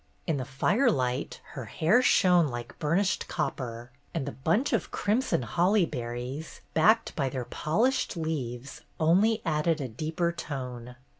[0.25, 5.85] In the firelight, her hair shone like burnished copper, and the bunch of crimson holly
[5.85, 10.95] berries, backed by their polished leaves, only added a deeper tone.